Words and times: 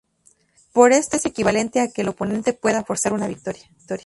Pero 0.73 0.95
esto 0.95 1.17
es 1.17 1.27
equivalente 1.27 1.79
a 1.79 1.91
que 1.91 2.01
el 2.01 2.07
oponente 2.07 2.53
pueda 2.53 2.83
forzar 2.83 3.13
una 3.13 3.27
victoria. 3.27 3.69